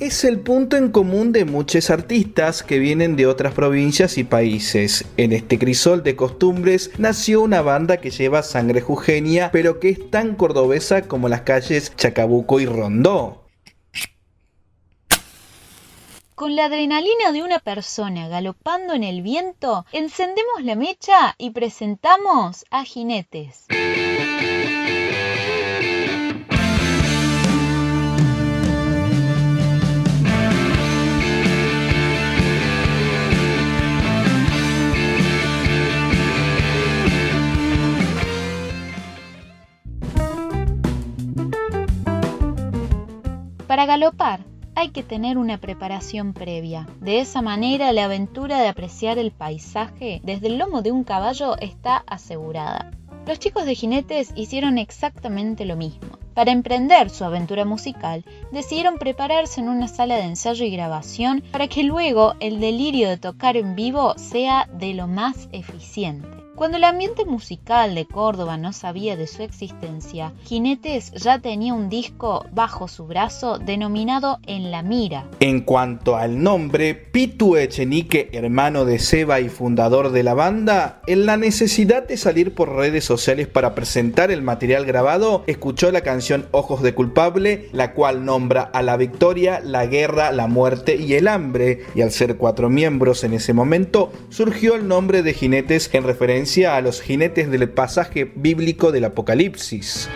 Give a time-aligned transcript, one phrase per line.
[0.00, 5.04] es el punto en común de muchos artistas que vienen de otras provincias y países.
[5.16, 10.10] En este crisol de costumbres nació una banda que lleva sangre jujeña, pero que es
[10.10, 13.44] tan cordobesa como las calles Chacabuco y Rondó.
[16.34, 22.64] Con la adrenalina de una persona galopando en el viento, encendemos la mecha y presentamos
[22.70, 23.66] a Jinetes.
[43.74, 44.38] Para galopar
[44.76, 46.86] hay que tener una preparación previa.
[47.00, 51.58] De esa manera la aventura de apreciar el paisaje desde el lomo de un caballo
[51.58, 52.92] está asegurada.
[53.26, 56.20] Los chicos de jinetes hicieron exactamente lo mismo.
[56.34, 61.66] Para emprender su aventura musical, decidieron prepararse en una sala de ensayo y grabación para
[61.66, 66.43] que luego el delirio de tocar en vivo sea de lo más eficiente.
[66.54, 71.88] Cuando el ambiente musical de Córdoba no sabía de su existencia, Jinetes ya tenía un
[71.88, 75.26] disco bajo su brazo denominado En la Mira.
[75.40, 81.26] En cuanto al nombre, Pitu Echenique, hermano de Seba y fundador de la banda, en
[81.26, 86.46] la necesidad de salir por redes sociales para presentar el material grabado, escuchó la canción
[86.52, 91.26] Ojos de Culpable, la cual nombra a la victoria, la guerra, la muerte y el
[91.26, 96.04] hambre, y al ser cuatro miembros en ese momento, surgió el nombre de Jinetes en
[96.04, 100.10] referencia a los jinetes del pasaje bíblico del Apocalipsis.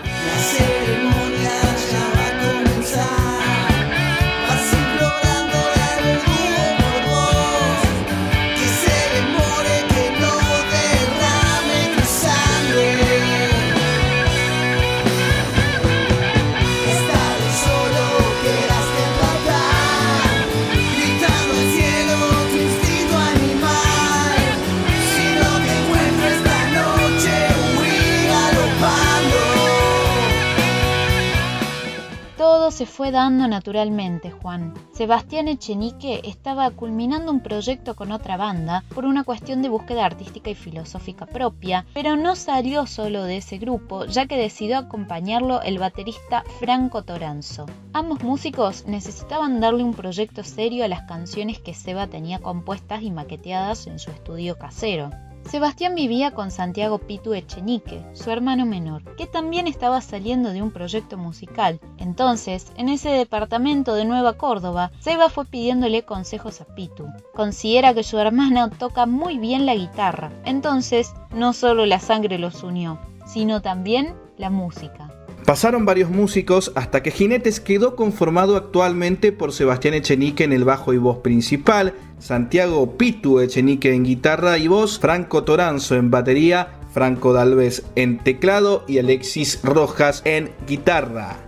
[32.99, 34.75] Fue dando naturalmente, Juan.
[34.91, 40.51] Sebastián Echenique estaba culminando un proyecto con otra banda por una cuestión de búsqueda artística
[40.51, 45.79] y filosófica propia, pero no salió solo de ese grupo, ya que decidió acompañarlo el
[45.79, 47.67] baterista Franco Toranzo.
[47.93, 53.13] Ambos músicos necesitaban darle un proyecto serio a las canciones que Seba tenía compuestas y
[53.13, 55.11] maqueteadas en su estudio casero.
[55.51, 60.71] Sebastián vivía con Santiago Pitu Echenique, su hermano menor, que también estaba saliendo de un
[60.71, 61.81] proyecto musical.
[61.97, 67.07] Entonces, en ese departamento de Nueva Córdoba, Seba fue pidiéndole consejos a Pitu.
[67.35, 72.63] Considera que su hermana toca muy bien la guitarra, entonces no solo la sangre los
[72.63, 75.08] unió, sino también la música.
[75.49, 80.93] Pasaron varios músicos hasta que Jinetes quedó conformado actualmente por Sebastián Echenique en el bajo
[80.93, 87.33] y voz principal, Santiago Pitu Echenique en guitarra y voz, Franco Toranzo en batería, Franco
[87.33, 91.48] Dalves en teclado y Alexis Rojas en guitarra.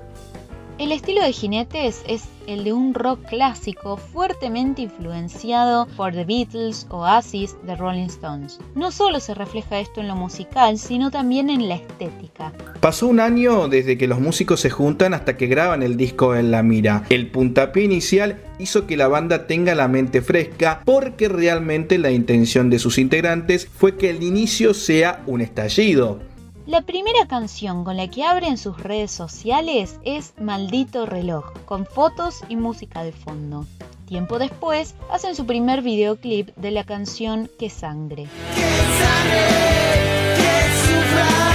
[0.81, 6.87] El estilo de Jinetes es el de un rock clásico fuertemente influenciado por The Beatles,
[6.89, 8.59] Oasis, The Rolling Stones.
[8.75, 12.55] No solo se refleja esto en lo musical, sino también en la estética.
[12.81, 16.51] Pasó un año desde que los músicos se juntan hasta que graban el disco en
[16.51, 17.05] la mira.
[17.11, 22.71] El puntapié inicial hizo que la banda tenga la mente fresca porque realmente la intención
[22.71, 26.30] de sus integrantes fue que el inicio sea un estallido.
[26.71, 32.45] La primera canción con la que abren sus redes sociales es Maldito Reloj, con fotos
[32.49, 33.67] y música de fondo.
[34.07, 38.29] Tiempo después hacen su primer videoclip de la canción ¡Qué sangre!
[40.93, 41.50] Una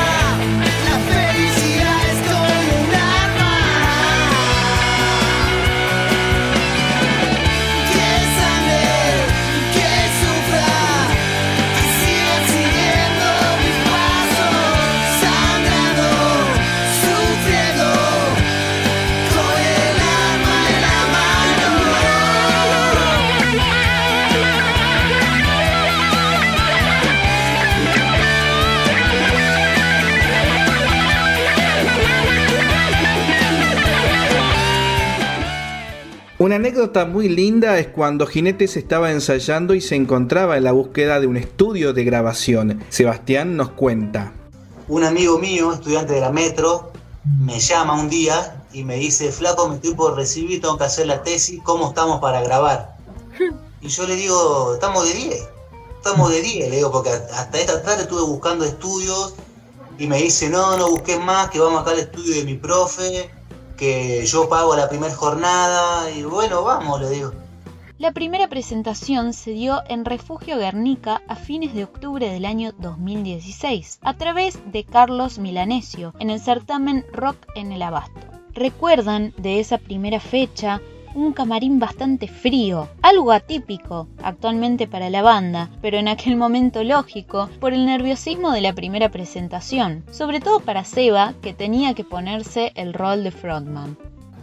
[36.85, 41.25] anécdota muy linda es cuando Jinetes estaba ensayando y se encontraba en la búsqueda de
[41.25, 42.83] un estudio de grabación.
[42.89, 44.33] Sebastián nos cuenta.
[44.87, 46.91] Un amigo mío, estudiante de la Metro,
[47.39, 51.07] me llama un día y me dice, flaco, me estoy por recibir, tengo que hacer
[51.07, 52.95] la tesis, ¿cómo estamos para grabar?
[53.81, 55.47] Y yo le digo, estamos de 10,
[55.95, 59.33] estamos de 10, le digo, porque hasta esta tarde estuve buscando estudios
[59.97, 63.31] y me dice, no, no busques más, que vamos acá al estudio de mi profe,
[63.75, 67.31] que yo pago la primera jornada y bueno, vamos, le digo.
[67.97, 73.99] La primera presentación se dio en Refugio Guernica a fines de octubre del año 2016,
[74.01, 78.19] a través de Carlos Milanesio, en el certamen Rock en el Abasto.
[78.51, 80.81] ¿Recuerdan de esa primera fecha
[81.15, 87.49] un camarín bastante frío, algo atípico actualmente para la banda, pero en aquel momento lógico
[87.59, 92.73] por el nerviosismo de la primera presentación, sobre todo para Seba, que tenía que ponerse
[92.75, 93.97] el rol de frontman.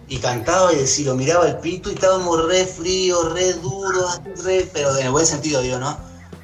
[0.08, 4.68] Y cantaba y si lo miraba el pito y estábamos re fríos, re duros, re,
[4.72, 5.96] pero en el buen sentido digo, ¿no?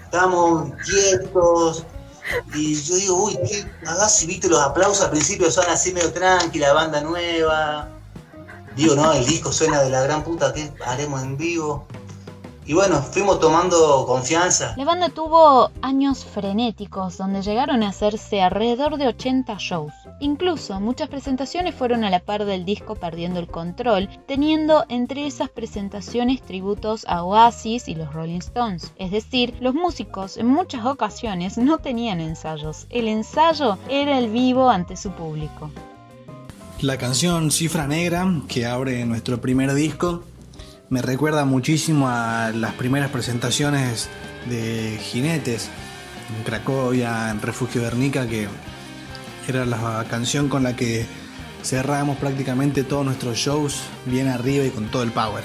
[0.05, 1.85] Estábamos quietos,
[2.55, 6.13] y yo digo, uy, ¿qué hagas si viste los aplausos al principio son así medio
[6.13, 7.89] tranquila, banda nueva,
[8.79, 11.85] Digo, no, el disco suena de la gran puta, ¿qué haremos en vivo?
[12.65, 14.75] Y bueno, fuimos tomando confianza.
[14.77, 19.93] La banda tuvo años frenéticos donde llegaron a hacerse alrededor de 80 shows.
[20.21, 25.49] Incluso muchas presentaciones fueron a la par del disco Perdiendo el Control, teniendo entre esas
[25.49, 28.93] presentaciones tributos a Oasis y los Rolling Stones.
[28.97, 32.87] Es decir, los músicos en muchas ocasiones no tenían ensayos.
[32.91, 35.69] El ensayo era el vivo ante su público.
[36.81, 40.23] La canción Cifra Negra, que abre nuestro primer disco,
[40.91, 44.09] me recuerda muchísimo a las primeras presentaciones
[44.49, 45.71] de Jinetes
[46.37, 48.47] en Cracovia, en Refugio Guernica, que
[49.49, 51.05] era la canción con la que
[51.65, 55.43] cerramos prácticamente todos nuestros shows bien arriba y con todo el power.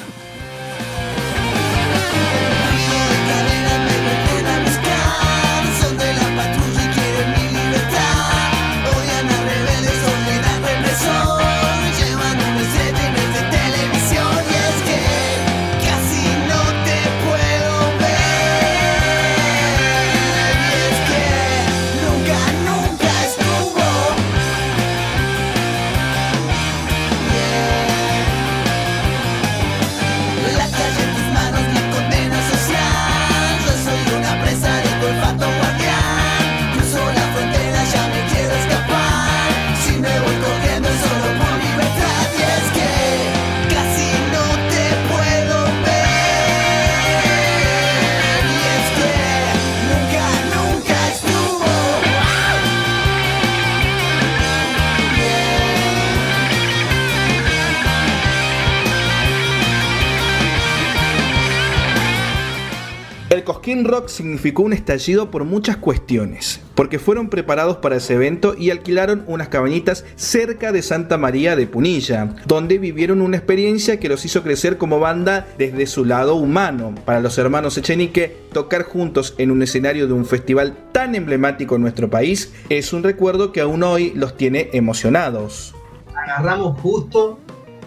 [63.94, 69.24] Rock significó un estallido por muchas cuestiones, porque fueron preparados para ese evento y alquilaron
[69.28, 74.42] unas cabañitas cerca de Santa María de Punilla, donde vivieron una experiencia que los hizo
[74.42, 76.96] crecer como banda desde su lado humano.
[77.06, 81.84] Para los hermanos Echenique, tocar juntos en un escenario de un festival tan emblemático en
[81.84, 85.76] nuestro país es un recuerdo que aún hoy los tiene emocionados.
[86.16, 87.38] Agarramos justo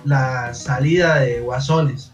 [0.05, 2.13] la salida de Guasones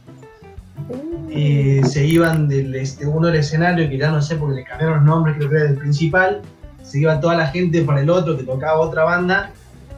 [1.31, 4.96] eh, se iban del este, uno del escenario, que ya no sé porque le cambiaron
[4.99, 6.43] los nombres, creo que era del principal,
[6.82, 9.52] se iba toda la gente para el otro que tocaba otra banda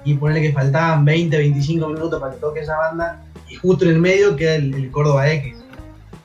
[0.05, 3.93] y ponerle que faltaban 20, 25 minutos para que toque esa banda y justo en
[3.93, 5.57] el medio queda el, el Córdoba X.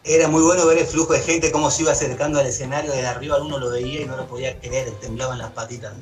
[0.04, 3.08] Era muy bueno ver el flujo de gente, cómo se iba acercando al escenario, desde
[3.08, 5.94] arriba uno lo veía y no lo podía creer, temblaban las patitas.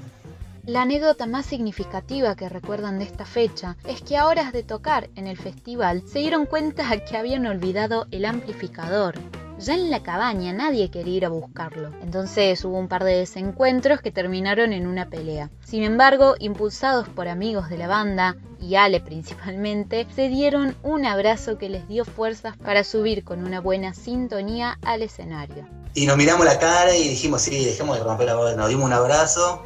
[0.67, 5.09] La anécdota más significativa que recuerdan de esta fecha es que a horas de tocar
[5.15, 9.15] en el festival se dieron cuenta que habían olvidado el amplificador.
[9.59, 14.01] Ya en la cabaña nadie quería ir a buscarlo, entonces hubo un par de desencuentros
[14.01, 15.49] que terminaron en una pelea.
[15.63, 21.57] Sin embargo, impulsados por amigos de la banda, y Ale principalmente, se dieron un abrazo
[21.57, 25.65] que les dio fuerzas para subir con una buena sintonía al escenario.
[25.93, 28.83] Y nos miramos la cara y dijimos, sí, dejemos de romper la voz, nos dimos
[28.83, 29.63] un abrazo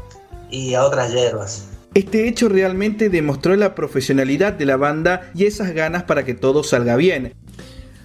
[0.51, 1.67] y a otras hierbas.
[1.93, 6.63] Este hecho realmente demostró la profesionalidad de la banda y esas ganas para que todo
[6.63, 7.33] salga bien.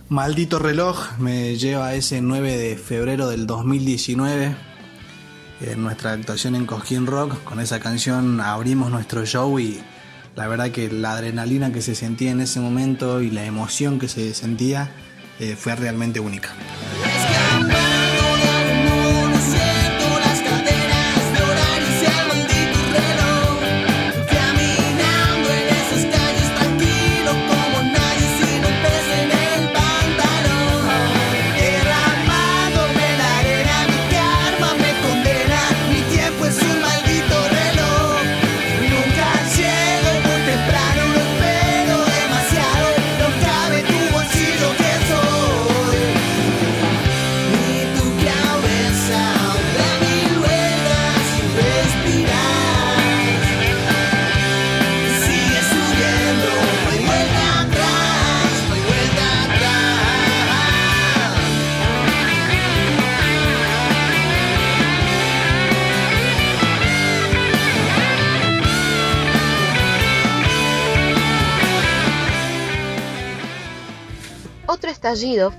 [0.08, 4.56] Maldito reloj me lleva a ese 9 de febrero del 2019.
[5.60, 9.80] En nuestra actuación en Cosquín Rock, con esa canción abrimos nuestro show y
[10.34, 14.06] la verdad que la adrenalina que se sentía en ese momento y la emoción que
[14.08, 14.90] se sentía
[15.40, 16.50] eh, fue realmente única.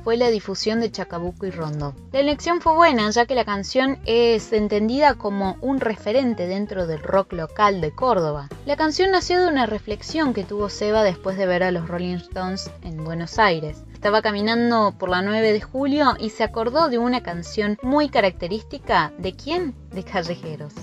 [0.04, 1.96] Fue la difusión de Chacabuco y Rondo.
[2.12, 7.02] La elección fue buena ya que la canción es entendida como un referente dentro del
[7.02, 8.50] rock local de Córdoba.
[8.66, 12.18] La canción nació de una reflexión que tuvo Seba después de ver a los Rolling
[12.18, 13.84] Stones en Buenos Aires.
[13.94, 19.14] Estaba caminando por la 9 de julio y se acordó de una canción muy característica
[19.18, 19.74] de quién?
[19.92, 20.74] De Callejeros.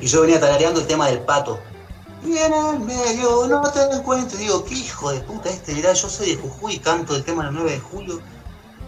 [0.00, 1.60] Y yo venía tarareando el tema del pato.
[2.24, 4.38] Y en el medio no te encuentro.
[4.38, 5.74] Digo, qué hijo de puta este.
[5.74, 8.20] Mirá, yo soy de Jujuy, canto el tema del 9 de julio.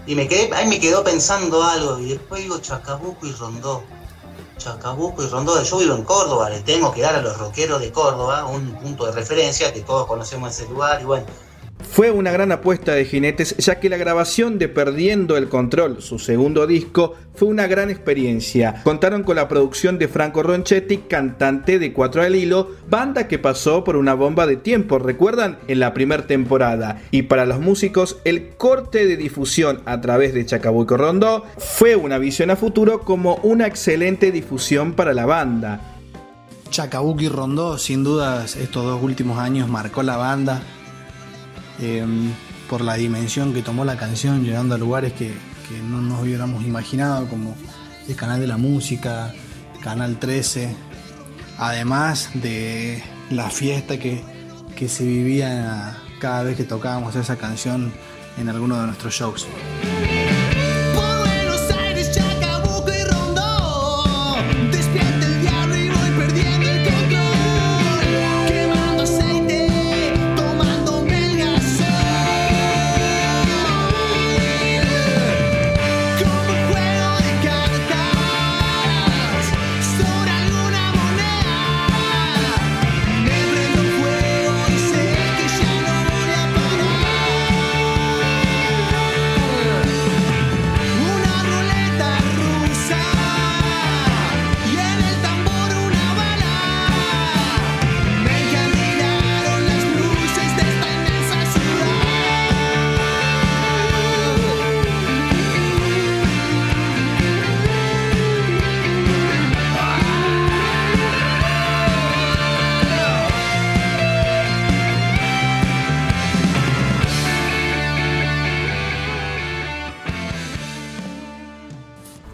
[0.06, 1.98] Y me quedé, ahí me quedó pensando algo.
[1.98, 3.82] Y después digo Chacabuco y Rondó.
[4.58, 5.60] Chacabuco y Rondó.
[5.62, 6.50] Yo vivo en Córdoba.
[6.50, 10.06] Le tengo que dar a los rockeros de Córdoba un punto de referencia, que todos
[10.06, 11.00] conocemos ese lugar.
[11.00, 11.26] Y bueno,
[11.88, 16.18] fue una gran apuesta de Jinetes ya que la grabación de Perdiendo el Control, su
[16.18, 18.80] segundo disco, fue una gran experiencia.
[18.84, 23.84] Contaron con la producción de Franco Ronchetti, cantante de Cuatro al Hilo, banda que pasó
[23.84, 27.02] por una bomba de tiempo, recuerdan, en la primera temporada.
[27.10, 32.18] Y para los músicos, el corte de difusión a través de Chacabuco Rondó fue una
[32.18, 35.80] visión a futuro como una excelente difusión para la banda.
[36.70, 40.62] Chacabuco y Rondó, sin dudas, estos dos últimos años marcó la banda
[41.80, 42.32] Em,
[42.68, 45.34] por la dimensión que tomó la canción, llegando a lugares que,
[45.88, 47.56] no nos hubiéramos imaginado, como
[48.06, 49.34] el canal de la música,
[49.82, 50.74] Canal 13,
[51.58, 54.22] además de la fiesta que,
[54.76, 57.92] que se vivía cada vez que tocábamos esa canción
[58.38, 59.46] en alguno de nuestros shows.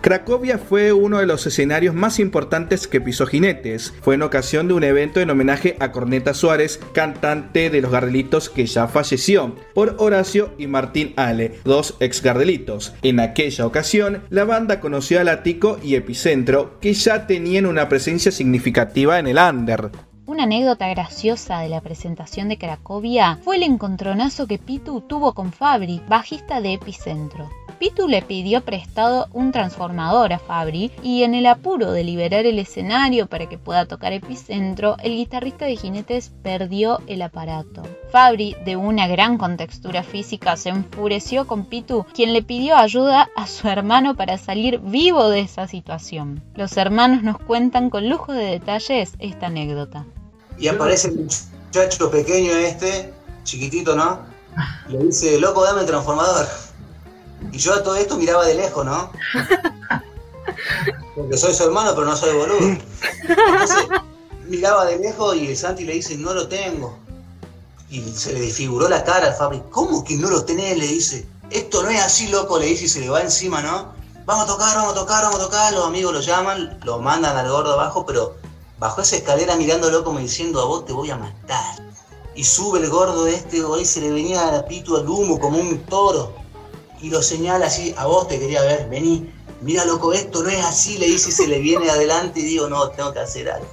[0.01, 3.93] Cracovia fue uno de los escenarios más importantes que pisó Jinetes.
[4.01, 8.49] Fue en ocasión de un evento en homenaje a Corneta Suárez, cantante de los Gardelitos
[8.49, 12.95] que ya falleció, por Horacio y Martín Ale, dos ex Gardelitos.
[13.03, 18.33] En aquella ocasión, la banda conoció a Latico y Epicentro, que ya tenían una presencia
[18.33, 19.91] significativa en el under.
[20.25, 25.53] Una anécdota graciosa de la presentación de Cracovia fue el encontronazo que Pitu tuvo con
[25.53, 27.51] Fabri, bajista de Epicentro.
[27.81, 32.59] Pitu le pidió prestado un transformador a Fabri y en el apuro de liberar el
[32.59, 37.83] escenario para que pueda tocar epicentro, el guitarrista de jinetes perdió el aparato.
[38.13, 43.47] Fabri, de una gran contextura física, se enfureció con Pitu, quien le pidió ayuda a
[43.47, 46.45] su hermano para salir vivo de esa situación.
[46.57, 50.05] Los hermanos nos cuentan con lujo de detalles esta anécdota.
[50.59, 51.31] Y aparece el
[51.65, 54.21] muchacho pequeño este, chiquitito, ¿no?
[54.87, 56.47] Le dice, loco, dame el transformador.
[57.53, 59.11] Y yo a todo esto miraba de lejos, ¿no?
[61.17, 62.79] Porque soy su hermano, pero no soy boludo.
[63.29, 63.87] Entonces,
[64.47, 66.99] miraba de lejos y el Santi le dice, no lo tengo.
[67.91, 69.63] Y se le desfiguró la cara al Fabri.
[69.71, 70.79] ¿Cómo que no lo tenés?
[70.79, 71.27] Le dice.
[71.51, 73.93] Esto no es así, loco, le dice y se le va encima, ¿no?
[74.25, 75.73] Vamos a tocar, vamos a tocar, vamos a tocar.
[75.73, 78.37] Los amigos lo llaman, lo mandan al gordo abajo, pero
[78.79, 81.93] bajó esa escalera mirándolo como diciendo, a vos te voy a matar.
[82.37, 85.59] Y sube el gordo este, hoy se le venía a la pito al humo como
[85.59, 86.40] un toro
[87.03, 90.65] y lo señala así, a vos te quería ver, vení, mira loco, esto no es
[90.65, 93.69] así, le dice se le viene adelante y digo, no, tengo que hacer algo.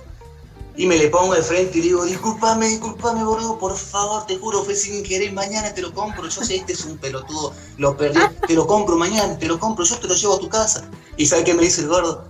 [0.75, 4.63] Y me le pongo de frente y digo, discúlpame, discúlpame, boludo, por favor, te juro,
[4.63, 8.19] fue sin querer, mañana te lo compro, yo sé, este es un pelotudo, lo perdí,
[8.47, 10.87] te lo compro mañana, te lo compro, yo te lo llevo a tu casa.
[11.17, 12.25] Y ¿sabe qué me dice el gordo?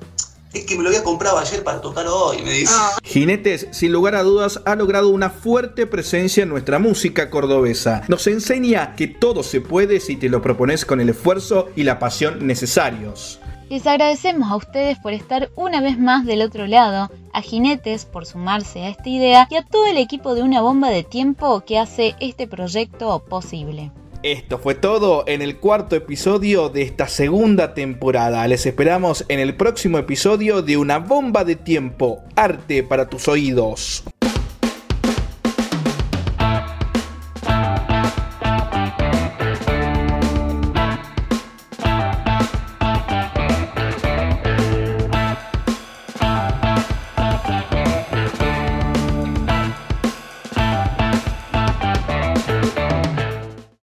[0.54, 2.74] Es que me lo había comprado ayer para tocar hoy, me dice.
[2.76, 2.98] Ah.
[3.04, 8.04] Jinetes, sin lugar a dudas, ha logrado una fuerte presencia en nuestra música cordobesa.
[8.08, 12.00] Nos enseña que todo se puede si te lo propones con el esfuerzo y la
[12.00, 13.40] pasión necesarios.
[13.70, 18.26] Les agradecemos a ustedes por estar una vez más del otro lado, a Jinetes por
[18.26, 21.78] sumarse a esta idea y a todo el equipo de una bomba de tiempo que
[21.78, 23.92] hace este proyecto posible.
[24.28, 28.46] Esto fue todo en el cuarto episodio de esta segunda temporada.
[28.46, 34.04] Les esperamos en el próximo episodio de Una bomba de tiempo, arte para tus oídos.